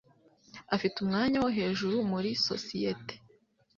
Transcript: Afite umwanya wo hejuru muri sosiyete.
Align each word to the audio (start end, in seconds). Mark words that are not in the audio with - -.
Afite 0.75 0.95
umwanya 0.99 1.37
wo 1.43 1.49
hejuru 1.57 1.95
muri 2.11 2.29
sosiyete. 2.47 3.13